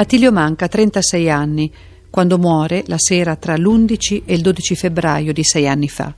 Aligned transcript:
Attilio 0.00 0.32
Manca 0.32 0.66
36 0.66 1.28
anni, 1.28 1.70
quando 2.08 2.38
muore 2.38 2.84
la 2.86 2.96
sera 2.96 3.36
tra 3.36 3.54
l'11 3.54 4.22
e 4.24 4.32
il 4.32 4.40
12 4.40 4.74
febbraio 4.74 5.34
di 5.34 5.44
sei 5.44 5.68
anni 5.68 5.90
fa. 5.90 6.14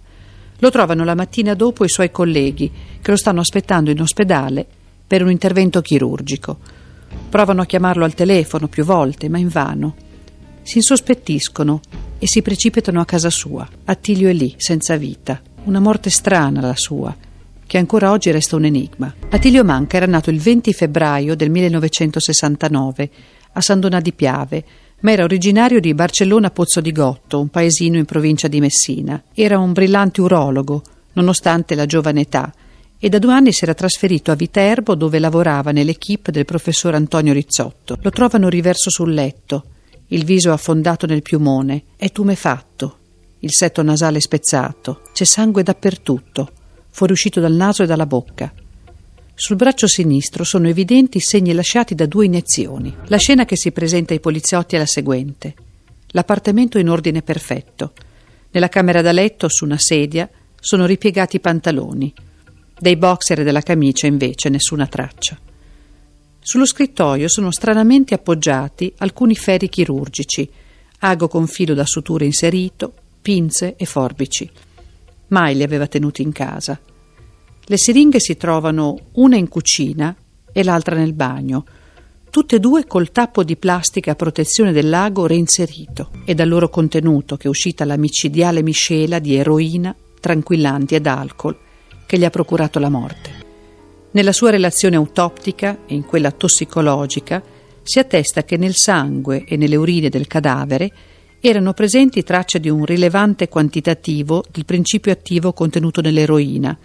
Lo 0.60 0.70
trovano 0.70 1.02
la 1.02 1.16
mattina 1.16 1.54
dopo 1.54 1.84
i 1.84 1.88
suoi 1.88 2.12
colleghi, 2.12 2.70
che 3.02 3.10
lo 3.10 3.16
stanno 3.16 3.40
aspettando 3.40 3.90
in 3.90 4.00
ospedale 4.00 4.64
per 5.04 5.24
un 5.24 5.32
intervento 5.32 5.80
chirurgico. 5.80 6.58
Provano 7.28 7.62
a 7.62 7.66
chiamarlo 7.66 8.04
al 8.04 8.14
telefono 8.14 8.68
più 8.68 8.84
volte, 8.84 9.28
ma 9.28 9.38
invano. 9.38 9.96
Si 10.62 10.76
insospettiscono 10.76 11.80
e 12.20 12.28
si 12.28 12.40
precipitano 12.40 13.00
a 13.00 13.04
casa 13.04 13.30
sua. 13.30 13.68
Attilio 13.86 14.28
è 14.28 14.32
lì, 14.32 14.54
senza 14.58 14.96
vita. 14.96 15.42
Una 15.64 15.80
morte 15.80 16.08
strana 16.08 16.60
la 16.60 16.76
sua, 16.76 17.12
che 17.72 17.78
ancora 17.78 18.10
oggi 18.10 18.30
resta 18.30 18.56
un 18.56 18.66
enigma. 18.66 19.14
Attilio 19.30 19.64
Manca 19.64 19.96
era 19.96 20.04
nato 20.04 20.28
il 20.28 20.38
20 20.38 20.74
febbraio 20.74 21.34
del 21.34 21.48
1969 21.48 23.10
a 23.54 23.62
San 23.62 23.80
Donà 23.80 23.98
di 23.98 24.12
Piave, 24.12 24.62
ma 25.00 25.12
era 25.12 25.24
originario 25.24 25.80
di 25.80 25.94
Barcellona 25.94 26.50
Pozzo 26.50 26.82
di 26.82 26.92
Gotto, 26.92 27.40
un 27.40 27.48
paesino 27.48 27.96
in 27.96 28.04
provincia 28.04 28.46
di 28.46 28.60
Messina. 28.60 29.22
Era 29.32 29.58
un 29.58 29.72
brillante 29.72 30.20
urologo, 30.20 30.82
nonostante 31.14 31.74
la 31.74 31.86
giovane 31.86 32.20
età, 32.20 32.52
e 32.98 33.08
da 33.08 33.18
due 33.18 33.32
anni 33.32 33.52
si 33.52 33.64
era 33.64 33.72
trasferito 33.72 34.30
a 34.30 34.34
Viterbo 34.34 34.94
dove 34.94 35.18
lavorava 35.18 35.70
nell'equipe 35.72 36.30
del 36.30 36.44
professor 36.44 36.94
Antonio 36.94 37.32
Rizzotto. 37.32 37.96
Lo 38.02 38.10
trovano 38.10 38.50
riverso 38.50 38.90
sul 38.90 39.14
letto, 39.14 39.64
il 40.08 40.26
viso 40.26 40.52
affondato 40.52 41.06
nel 41.06 41.22
piumone, 41.22 41.84
è 41.96 42.12
tumefatto, 42.12 42.98
il 43.38 43.50
setto 43.50 43.82
nasale 43.82 44.20
spezzato, 44.20 45.00
c'è 45.14 45.24
sangue 45.24 45.62
dappertutto, 45.62 46.50
fuoriuscito 46.92 47.40
dal 47.40 47.54
naso 47.54 47.82
e 47.82 47.86
dalla 47.86 48.06
bocca. 48.06 48.52
Sul 49.34 49.56
braccio 49.56 49.88
sinistro 49.88 50.44
sono 50.44 50.68
evidenti 50.68 51.18
segni 51.18 51.52
lasciati 51.52 51.96
da 51.96 52.06
due 52.06 52.26
iniezioni. 52.26 52.94
La 53.06 53.16
scena 53.16 53.44
che 53.44 53.56
si 53.56 53.72
presenta 53.72 54.12
ai 54.12 54.20
poliziotti 54.20 54.76
è 54.76 54.78
la 54.78 54.86
seguente. 54.86 55.54
L'appartamento 56.08 56.78
è 56.78 56.82
in 56.82 56.90
ordine 56.90 57.22
perfetto. 57.22 57.92
Nella 58.50 58.68
camera 58.68 59.00
da 59.02 59.10
letto, 59.10 59.48
su 59.48 59.64
una 59.64 59.78
sedia, 59.78 60.28
sono 60.60 60.86
ripiegati 60.86 61.36
i 61.36 61.40
pantaloni. 61.40 62.12
Dei 62.78 62.96
boxer 62.96 63.40
e 63.40 63.44
della 63.44 63.62
camicia, 63.62 64.06
invece, 64.06 64.48
nessuna 64.50 64.86
traccia. 64.86 65.38
Sullo 66.38 66.66
scrittoio 66.66 67.28
sono 67.28 67.50
stranamente 67.50 68.14
appoggiati 68.14 68.92
alcuni 68.98 69.34
ferri 69.34 69.68
chirurgici, 69.68 70.48
ago 70.98 71.28
con 71.28 71.46
filo 71.46 71.72
da 71.72 71.86
suture 71.86 72.26
inserito, 72.26 72.92
pinze 73.22 73.74
e 73.76 73.86
forbici. 73.86 74.50
Mai 75.32 75.54
li 75.54 75.62
aveva 75.62 75.86
tenuti 75.86 76.20
in 76.20 76.30
casa. 76.30 76.78
Le 77.64 77.76
siringhe 77.78 78.20
si 78.20 78.36
trovano 78.36 78.98
una 79.12 79.36
in 79.36 79.48
cucina 79.48 80.14
e 80.52 80.62
l'altra 80.62 80.94
nel 80.94 81.14
bagno, 81.14 81.64
tutte 82.28 82.56
e 82.56 82.60
due 82.60 82.86
col 82.86 83.10
tappo 83.12 83.42
di 83.42 83.56
plastica 83.56 84.10
a 84.10 84.14
protezione 84.14 84.72
del 84.72 84.90
lago 84.90 85.26
reinserito 85.26 86.10
e 86.26 86.34
dal 86.34 86.48
loro 86.48 86.68
contenuto 86.68 87.38
che 87.38 87.46
è 87.46 87.50
uscita 87.50 87.86
la 87.86 87.96
micidiale 87.96 88.62
miscela 88.62 89.18
di 89.20 89.34
eroina, 89.34 89.96
tranquillanti 90.20 90.96
ed 90.96 91.06
alcol 91.06 91.58
che 92.04 92.18
gli 92.18 92.24
ha 92.26 92.30
procurato 92.30 92.78
la 92.78 92.90
morte. 92.90 93.30
Nella 94.10 94.32
sua 94.32 94.50
relazione 94.50 94.96
autoptica 94.96 95.78
e 95.86 95.94
in 95.94 96.04
quella 96.04 96.30
tossicologica 96.30 97.42
si 97.82 97.98
attesta 97.98 98.44
che 98.44 98.58
nel 98.58 98.74
sangue 98.74 99.44
e 99.44 99.56
nelle 99.56 99.76
urine 99.76 100.10
del 100.10 100.26
cadavere 100.26 100.92
erano 101.44 101.72
presenti 101.72 102.22
tracce 102.22 102.60
di 102.60 102.68
un 102.68 102.84
rilevante 102.84 103.48
quantitativo 103.48 104.44
del 104.48 104.64
principio 104.64 105.10
attivo 105.10 105.52
contenuto 105.52 106.00
nell'eroina, 106.00 106.78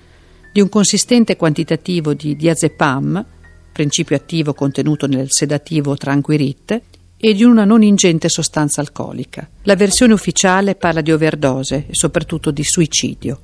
di 0.51 0.59
un 0.61 0.67
consistente 0.67 1.35
quantitativo 1.35 2.15
di 2.15 2.35
diazepam, 2.35 3.23
principio 3.71 4.15
attivo 4.15 4.55
contenuto 4.55 5.05
nel 5.05 5.27
sedativo 5.29 5.95
Tranquirite, 5.95 6.81
e 7.17 7.33
di 7.35 7.43
una 7.43 7.65
non 7.65 7.83
ingente 7.83 8.29
sostanza 8.29 8.81
alcolica. 8.81 9.47
La 9.63 9.75
versione 9.75 10.13
ufficiale 10.13 10.73
parla 10.73 11.01
di 11.01 11.11
overdose 11.11 11.85
e 11.87 11.91
soprattutto 11.91 12.49
di 12.49 12.63
suicidio, 12.63 13.39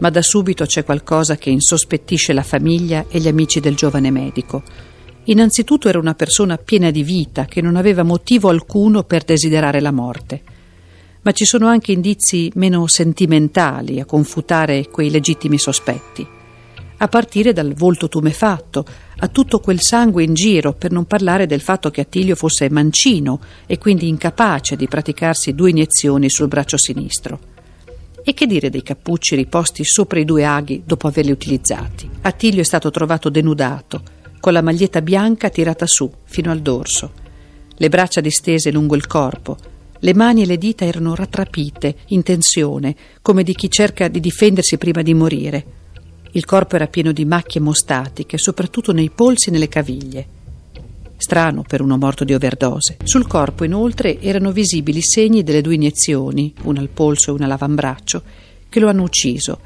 ma 0.00 0.10
da 0.10 0.20
subito 0.20 0.66
c'è 0.66 0.84
qualcosa 0.84 1.36
che 1.36 1.48
insospettisce 1.48 2.34
la 2.34 2.42
famiglia 2.42 3.06
e 3.08 3.18
gli 3.18 3.28
amici 3.28 3.60
del 3.60 3.76
giovane 3.76 4.10
medico. 4.10 4.62
Innanzitutto 5.24 5.88
era 5.88 5.98
una 5.98 6.14
persona 6.14 6.56
piena 6.58 6.90
di 6.90 7.02
vita 7.02 7.44
che 7.46 7.60
non 7.60 7.76
aveva 7.76 8.02
motivo 8.02 8.48
alcuno 8.48 9.04
per 9.04 9.24
desiderare 9.24 9.80
la 9.80 9.92
morte 9.92 10.42
ma 11.24 11.32
ci 11.32 11.44
sono 11.44 11.66
anche 11.66 11.92
indizi 11.92 12.50
meno 12.54 12.86
sentimentali 12.86 13.98
a 13.98 14.04
confutare 14.04 14.88
quei 14.88 15.10
legittimi 15.10 15.58
sospetti, 15.58 16.26
a 16.98 17.08
partire 17.08 17.54
dal 17.54 17.72
volto 17.72 18.08
tumefatto, 18.08 18.84
a 19.16 19.28
tutto 19.28 19.58
quel 19.58 19.80
sangue 19.80 20.22
in 20.22 20.34
giro, 20.34 20.74
per 20.74 20.90
non 20.90 21.06
parlare 21.06 21.46
del 21.46 21.62
fatto 21.62 21.90
che 21.90 22.02
Attilio 22.02 22.34
fosse 22.34 22.68
mancino 22.68 23.40
e 23.66 23.78
quindi 23.78 24.06
incapace 24.06 24.76
di 24.76 24.86
praticarsi 24.86 25.54
due 25.54 25.70
iniezioni 25.70 26.28
sul 26.28 26.48
braccio 26.48 26.76
sinistro. 26.76 27.52
E 28.22 28.34
che 28.34 28.46
dire 28.46 28.68
dei 28.68 28.82
cappucci 28.82 29.34
riposti 29.34 29.82
sopra 29.82 30.18
i 30.18 30.24
due 30.24 30.44
aghi 30.44 30.82
dopo 30.84 31.08
averli 31.08 31.30
utilizzati? 31.30 32.08
Attilio 32.22 32.60
è 32.60 32.64
stato 32.64 32.90
trovato 32.90 33.30
denudato, 33.30 34.02
con 34.44 34.52
la 34.52 34.60
maglietta 34.60 35.00
bianca 35.00 35.48
tirata 35.48 35.86
su, 35.86 36.12
fino 36.24 36.50
al 36.50 36.60
dorso, 36.60 37.12
le 37.76 37.88
braccia 37.88 38.20
distese 38.20 38.70
lungo 38.70 38.94
il 38.94 39.06
corpo, 39.06 39.56
le 40.00 40.12
mani 40.12 40.42
e 40.42 40.44
le 40.44 40.58
dita 40.58 40.84
erano 40.84 41.14
rattrapite, 41.14 41.96
in 42.08 42.22
tensione, 42.22 42.94
come 43.22 43.42
di 43.42 43.54
chi 43.54 43.70
cerca 43.70 44.06
di 44.08 44.20
difendersi 44.20 44.76
prima 44.76 45.00
di 45.00 45.14
morire. 45.14 45.64
Il 46.32 46.44
corpo 46.44 46.76
era 46.76 46.88
pieno 46.88 47.12
di 47.12 47.24
macchie 47.24 47.62
mostatiche, 47.62 48.36
soprattutto 48.36 48.92
nei 48.92 49.08
polsi 49.08 49.48
e 49.48 49.52
nelle 49.52 49.68
caviglie. 49.68 50.26
Strano 51.16 51.64
per 51.66 51.80
uno 51.80 51.96
morto 51.96 52.24
di 52.24 52.34
overdose. 52.34 52.98
Sul 53.02 53.26
corpo, 53.26 53.64
inoltre, 53.64 54.20
erano 54.20 54.52
visibili 54.52 55.00
segni 55.00 55.42
delle 55.42 55.62
due 55.62 55.76
iniezioni, 55.76 56.52
una 56.64 56.80
al 56.80 56.90
polso 56.90 57.30
e 57.30 57.32
una 57.32 57.46
all'avambraccio, 57.46 58.22
che 58.68 58.78
lo 58.78 58.90
hanno 58.90 59.04
ucciso, 59.04 59.58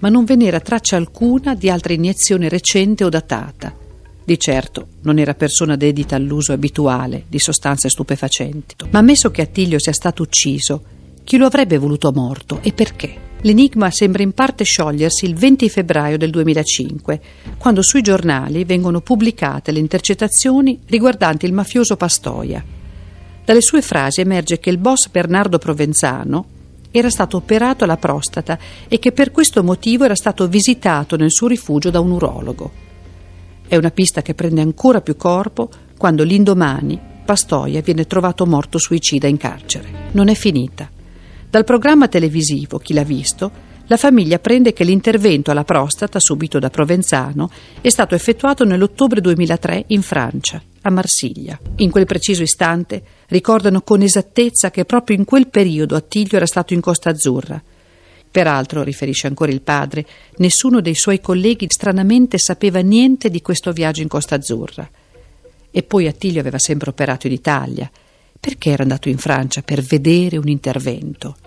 ma 0.00 0.08
non 0.08 0.24
ve 0.24 0.34
n'era 0.34 0.58
traccia 0.58 0.96
alcuna 0.96 1.54
di 1.54 1.70
altra 1.70 1.92
iniezione 1.92 2.48
recente 2.48 3.04
o 3.04 3.08
datata. 3.08 3.84
Di 4.26 4.40
certo 4.40 4.88
non 5.02 5.20
era 5.20 5.34
persona 5.34 5.76
dedita 5.76 6.16
all'uso 6.16 6.52
abituale 6.52 7.26
di 7.28 7.38
sostanze 7.38 7.88
stupefacenti. 7.88 8.74
Ma 8.90 8.98
ammesso 8.98 9.30
che 9.30 9.42
Attilio 9.42 9.78
sia 9.78 9.92
stato 9.92 10.22
ucciso, 10.22 10.82
chi 11.22 11.36
lo 11.36 11.46
avrebbe 11.46 11.78
voluto 11.78 12.10
morto 12.10 12.58
e 12.60 12.72
perché? 12.72 13.14
L'enigma 13.42 13.88
sembra 13.92 14.24
in 14.24 14.32
parte 14.32 14.64
sciogliersi 14.64 15.26
il 15.26 15.36
20 15.36 15.68
febbraio 15.68 16.18
del 16.18 16.30
2005, 16.30 17.20
quando 17.56 17.82
sui 17.82 18.02
giornali 18.02 18.64
vengono 18.64 19.00
pubblicate 19.00 19.70
le 19.70 19.78
intercettazioni 19.78 20.80
riguardanti 20.86 21.46
il 21.46 21.52
mafioso 21.52 21.96
Pastoia. 21.96 22.64
Dalle 23.44 23.60
sue 23.60 23.80
frasi 23.80 24.22
emerge 24.22 24.58
che 24.58 24.70
il 24.70 24.78
boss 24.78 25.08
Bernardo 25.08 25.58
Provenzano 25.58 26.46
era 26.90 27.10
stato 27.10 27.36
operato 27.36 27.84
alla 27.84 27.96
prostata 27.96 28.58
e 28.88 28.98
che 28.98 29.12
per 29.12 29.30
questo 29.30 29.62
motivo 29.62 30.02
era 30.02 30.16
stato 30.16 30.48
visitato 30.48 31.14
nel 31.14 31.30
suo 31.30 31.46
rifugio 31.46 31.90
da 31.90 32.00
un 32.00 32.10
urologo. 32.10 32.85
È 33.68 33.74
una 33.74 33.90
pista 33.90 34.22
che 34.22 34.34
prende 34.34 34.60
ancora 34.60 35.00
più 35.00 35.16
corpo 35.16 35.68
quando 35.98 36.22
l'indomani 36.22 37.14
Pastoia 37.24 37.80
viene 37.80 38.06
trovato 38.06 38.46
morto 38.46 38.78
suicida 38.78 39.26
in 39.26 39.36
carcere. 39.36 40.10
Non 40.12 40.28
è 40.28 40.34
finita. 40.34 40.88
Dal 41.50 41.64
programma 41.64 42.06
televisivo 42.06 42.78
Chi 42.78 42.94
l'ha 42.94 43.02
visto, 43.02 43.50
la 43.88 43.96
famiglia 43.96 44.36
apprende 44.36 44.72
che 44.72 44.84
l'intervento 44.84 45.50
alla 45.50 45.64
prostata 45.64 46.20
subito 46.20 46.60
da 46.60 46.70
Provenzano 46.70 47.50
è 47.80 47.88
stato 47.88 48.14
effettuato 48.14 48.64
nell'ottobre 48.64 49.20
2003 49.20 49.84
in 49.88 50.02
Francia, 50.02 50.62
a 50.82 50.90
Marsiglia. 50.90 51.58
In 51.76 51.90
quel 51.90 52.06
preciso 52.06 52.42
istante 52.42 53.02
ricordano 53.26 53.82
con 53.82 54.02
esattezza 54.02 54.70
che 54.70 54.84
proprio 54.84 55.16
in 55.16 55.24
quel 55.24 55.48
periodo 55.48 55.96
Attilio 55.96 56.36
era 56.36 56.46
stato 56.46 56.72
in 56.72 56.80
Costa 56.80 57.10
Azzurra 57.10 57.60
Peraltro, 58.36 58.82
riferisce 58.82 59.28
ancora 59.28 59.50
il 59.50 59.62
padre, 59.62 60.04
nessuno 60.36 60.82
dei 60.82 60.94
suoi 60.94 61.22
colleghi 61.22 61.64
stranamente 61.70 62.36
sapeva 62.36 62.80
niente 62.80 63.30
di 63.30 63.40
questo 63.40 63.72
viaggio 63.72 64.02
in 64.02 64.08
Costa 64.08 64.34
Azzurra. 64.34 64.86
E 65.70 65.82
poi 65.82 66.06
Attilio 66.06 66.40
aveva 66.40 66.58
sempre 66.58 66.90
operato 66.90 67.26
in 67.28 67.32
Italia. 67.32 67.90
Perché 68.38 68.68
era 68.68 68.82
andato 68.82 69.08
in 69.08 69.16
Francia 69.16 69.62
per 69.62 69.80
vedere 69.80 70.36
un 70.36 70.48
intervento? 70.48 71.45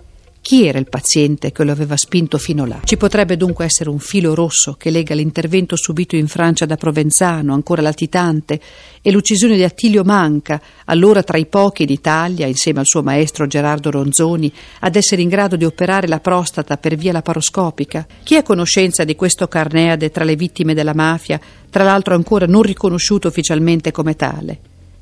Chi 0.50 0.66
era 0.66 0.80
il 0.80 0.90
paziente 0.90 1.52
che 1.52 1.64
lo 1.64 1.72
aveva 1.72 1.96
spinto 1.96 2.40
fino 2.40 2.66
là? 2.66 2.80
Ci 2.84 2.98
potrebbe 2.98 3.38
dunque 3.38 3.66
essere 3.66 3.92
un 3.92 4.00
filo 4.00 4.34
rosso 4.34 4.74
che 4.74 4.90
lega 4.90 5.14
l'intervento 5.14 5.76
subito 5.76 6.16
in 6.16 6.28
Francia 6.28 6.66
da 6.66 6.76
Provenzano, 6.76 7.54
ancora 7.54 7.84
latitante, 7.84 8.60
e 9.00 9.12
l'uccisione 9.12 9.56
di 9.56 9.64
Attilio 9.64 10.04
Manca, 10.04 10.60
allora 10.86 11.22
tra 11.22 11.38
i 11.38 11.46
pochi 11.46 11.84
in 11.84 11.90
Italia, 11.90 12.48
insieme 12.48 12.80
al 12.80 12.88
suo 12.88 13.04
maestro 13.04 13.46
Gerardo 13.46 13.92
Ronzoni, 13.92 14.52
ad 14.80 14.96
essere 14.96 15.22
in 15.22 15.30
grado 15.30 15.56
di 15.56 15.66
operare 15.66 16.08
la 16.08 16.20
prostata 16.20 16.78
per 16.78 16.96
via 16.96 17.12
laparoscopica? 17.12 18.08
Chi 18.24 18.36
ha 18.36 18.42
conoscenza 18.42 19.04
di 19.04 19.16
questo 19.16 19.48
carneade 19.48 20.10
tra 20.10 20.24
le 20.24 20.36
vittime 20.36 20.74
della 20.74 20.96
mafia, 20.96 21.40
tra 21.70 21.84
l'altro 21.84 22.16
ancora 22.16 22.48
non 22.48 22.64
riconosciuto 22.64 23.28
ufficialmente 23.28 23.92
come 23.92 24.16
tale? 24.16 24.60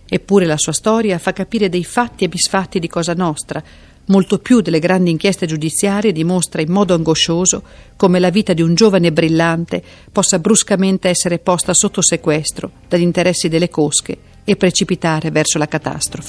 Eppure 0.09 0.45
la 0.45 0.57
sua 0.57 0.73
storia 0.73 1.17
fa 1.19 1.31
capire 1.31 1.69
dei 1.69 1.85
fatti 1.85 2.25
e 2.25 2.27
bisfatti 2.27 2.79
di 2.79 2.89
Cosa 2.89 3.13
Nostra, 3.13 3.63
molto 4.07 4.39
più 4.39 4.61
delle 4.61 4.79
grandi 4.79 5.11
inchieste 5.11 5.45
giudiziarie, 5.45 6.11
dimostra 6.11 6.61
in 6.61 6.71
modo 6.71 6.93
angoscioso 6.93 7.63
come 7.95 8.19
la 8.19 8.29
vita 8.29 8.53
di 8.53 8.61
un 8.61 8.75
giovane 8.75 9.11
brillante 9.11 9.81
possa 10.11 10.39
bruscamente 10.39 11.09
essere 11.09 11.39
posta 11.39 11.73
sotto 11.73 12.01
sequestro 12.01 12.71
dagli 12.87 13.01
interessi 13.01 13.49
delle 13.49 13.69
cosche 13.69 14.17
e 14.43 14.55
precipitare 14.55 15.29
verso 15.29 15.57
la 15.57 15.67
catastrofe. 15.67 16.25